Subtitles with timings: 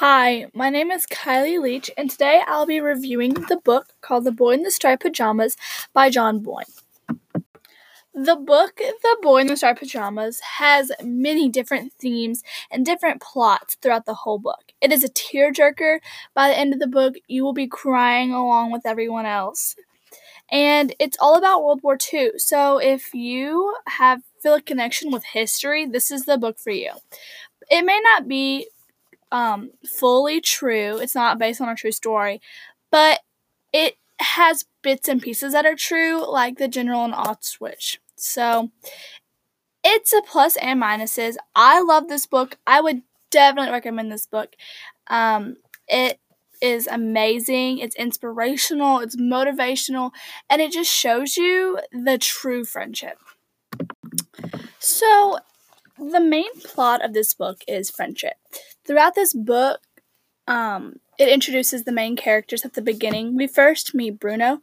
[0.00, 4.30] Hi, my name is Kylie Leach, and today I'll be reviewing the book called The
[4.30, 5.56] Boy in the Striped Pajamas
[5.92, 6.66] by John Boyne.
[8.14, 13.76] The book, The Boy in the Striped Pajamas, has many different themes and different plots
[13.82, 14.70] throughout the whole book.
[14.80, 15.98] It is a tearjerker.
[16.32, 19.74] By the end of the book, you will be crying along with everyone else.
[20.48, 22.34] And it's all about World War II.
[22.36, 26.92] So if you have feel a connection with history, this is the book for you.
[27.68, 28.68] It may not be
[29.30, 30.98] um, fully true.
[30.98, 32.40] It's not based on a true story,
[32.90, 33.20] but
[33.72, 37.98] it has bits and pieces that are true, like the general in Auschwitz.
[38.16, 38.70] So
[39.84, 41.36] it's a plus and minuses.
[41.54, 42.56] I love this book.
[42.66, 44.54] I would definitely recommend this book.
[45.08, 46.18] Um, it
[46.60, 47.78] is amazing.
[47.78, 48.98] It's inspirational.
[48.98, 50.10] It's motivational,
[50.50, 53.18] and it just shows you the true friendship.
[54.78, 55.38] So
[55.98, 58.34] the main plot of this book is friendship.
[58.84, 59.80] Throughout this book,
[60.46, 63.36] um, it introduces the main characters at the beginning.
[63.36, 64.60] We first meet Bruno.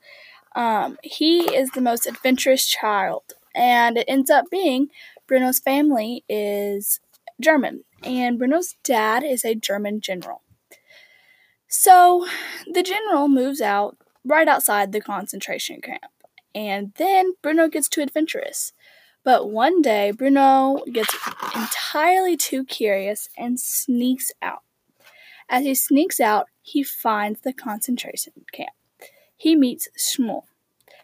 [0.55, 4.87] Um, he is the most adventurous child, and it ends up being
[5.27, 6.99] Bruno's family is
[7.41, 10.41] German, and Bruno's dad is a German general.
[11.67, 12.25] So
[12.71, 16.05] the general moves out right outside the concentration camp,
[16.53, 18.71] and then Bruno gets too adventurous.
[19.25, 21.13] But one day, Bruno gets
[21.55, 24.61] entirely too curious and sneaks out.
[25.49, 28.69] As he sneaks out, he finds the concentration camp.
[29.35, 30.43] He meets Shmuel.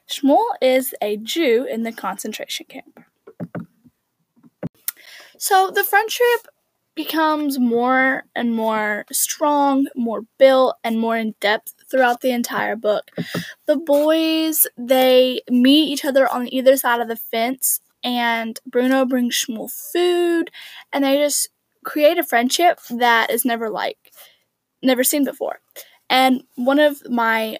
[0.07, 2.99] Shmuel is a Jew in the concentration camp.
[5.39, 6.47] So the friendship
[6.93, 13.09] becomes more and more strong, more built, and more in depth throughout the entire book.
[13.65, 19.35] The boys, they meet each other on either side of the fence and Bruno brings
[19.35, 20.51] Shmuel food,
[20.91, 21.49] and they just
[21.83, 24.11] create a friendship that is never like
[24.83, 25.59] never seen before.
[26.09, 27.57] And one of my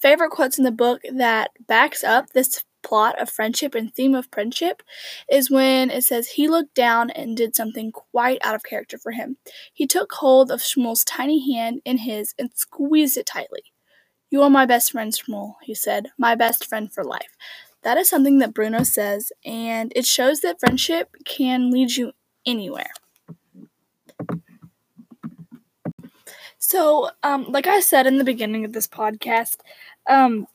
[0.00, 4.26] favorite quotes in the book that backs up this plot of friendship and theme of
[4.32, 4.82] friendship
[5.30, 9.12] is when it says he looked down and did something quite out of character for
[9.12, 9.36] him.
[9.72, 13.62] He took hold of Shmuel's tiny hand in his and squeezed it tightly.
[14.30, 17.36] You are my best friend, Shmuel, he said, my best friend for life.
[17.82, 22.12] That is something that Bruno says, and it shows that friendship can lead you
[22.46, 22.92] anywhere.
[26.58, 29.56] So, um, like I said in the beginning of this podcast,
[30.08, 30.46] um,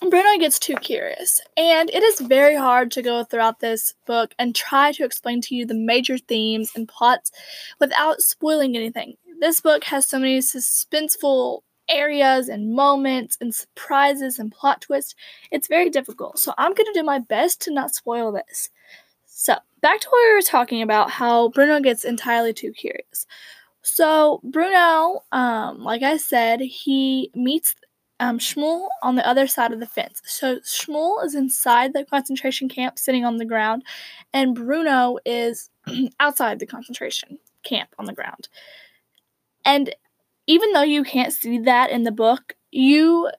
[0.00, 4.54] Bruno gets too curious, and it is very hard to go throughout this book and
[4.54, 7.32] try to explain to you the major themes and plots
[7.80, 9.14] without spoiling anything.
[9.40, 15.14] This book has so many suspenseful areas and moments and surprises and plot twists.
[15.50, 16.38] It's very difficult.
[16.38, 18.70] So I'm going to do my best to not spoil this.
[19.40, 23.24] So, back to what we were talking about how Bruno gets entirely too curious.
[23.82, 27.76] So, Bruno, um, like I said, he meets
[28.18, 30.20] um, Shmuel on the other side of the fence.
[30.24, 33.84] So, Shmuel is inside the concentration camp sitting on the ground,
[34.32, 35.70] and Bruno is
[36.20, 38.48] outside the concentration camp on the ground.
[39.64, 39.94] And
[40.48, 43.30] even though you can't see that in the book, you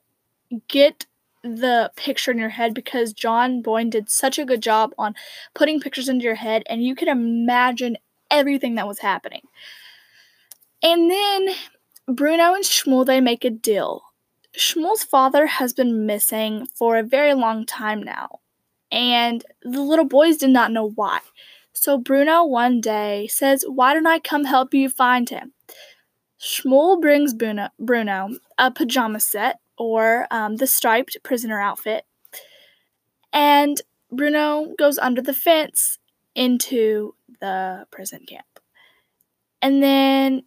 [0.68, 1.06] get
[1.42, 5.14] the picture in your head because John Boyne did such a good job on
[5.52, 7.98] putting pictures into your head and you can imagine
[8.30, 9.42] everything that was happening.
[10.82, 11.48] And then
[12.06, 14.02] Bruno and Shmuel they make a deal.
[14.56, 18.40] Shmuel's father has been missing for a very long time now,
[18.90, 21.20] and the little boys did not know why.
[21.72, 25.52] So Bruno one day says, Why don't I come help you find him?
[26.40, 32.04] Shmuel brings Bruno, Bruno a pajama set or um, the striped prisoner outfit,
[33.32, 33.80] and
[34.10, 35.98] Bruno goes under the fence
[36.34, 38.46] into the prison camp.
[39.60, 40.44] And then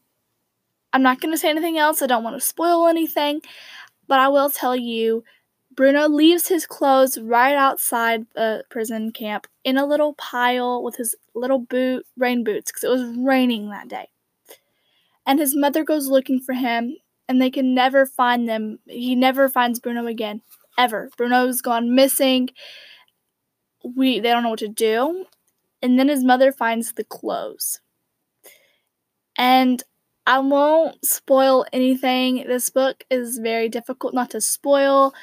[0.91, 2.01] I'm not going to say anything else.
[2.01, 3.41] I don't want to spoil anything,
[4.07, 5.23] but I will tell you
[5.75, 11.15] Bruno leaves his clothes right outside the prison camp in a little pile with his
[11.35, 14.09] little boot rain boots because it was raining that day
[15.25, 16.95] and his mother goes looking for him
[17.27, 18.79] and they can never find them.
[18.87, 20.41] He never finds Bruno again,
[20.77, 21.09] ever.
[21.17, 22.49] Bruno's gone missing.
[23.83, 25.25] We they don't know what to do.
[25.81, 27.81] And then his mother finds the clothes.
[29.37, 29.83] And
[30.25, 32.45] I won't spoil anything.
[32.47, 35.13] This book is very difficult not to spoil.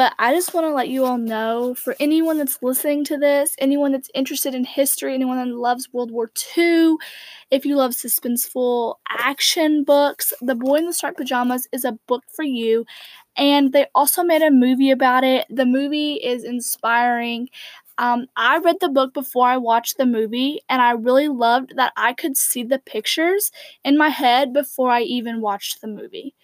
[0.00, 3.54] But I just want to let you all know for anyone that's listening to this,
[3.58, 6.96] anyone that's interested in history, anyone that loves World War II,
[7.50, 12.22] if you love suspenseful action books, The Boy in the Striped Pajamas is a book
[12.34, 12.86] for you.
[13.36, 15.44] And they also made a movie about it.
[15.50, 17.50] The movie is inspiring.
[17.98, 21.92] Um, I read the book before I watched the movie, and I really loved that
[21.98, 23.50] I could see the pictures
[23.84, 26.34] in my head before I even watched the movie.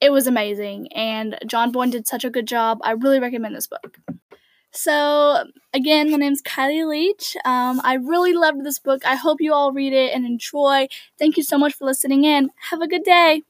[0.00, 2.78] It was amazing, and John Boyne did such a good job.
[2.82, 3.98] I really recommend this book.
[4.70, 7.36] So, again, my name's Kylie Leach.
[7.44, 9.04] Um, I really loved this book.
[9.04, 10.88] I hope you all read it and enjoy.
[11.18, 12.50] Thank you so much for listening in.
[12.70, 13.42] Have a good day.